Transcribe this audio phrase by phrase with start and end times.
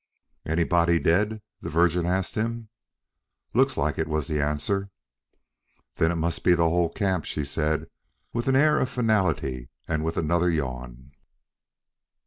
[0.47, 2.69] "Anybody dead?" the Virgin asked him.
[3.53, 4.89] "Looks like it," was the answer.
[5.97, 7.87] "Then it must be the whole camp," she said
[8.33, 11.11] with an air of finality and with another yawn.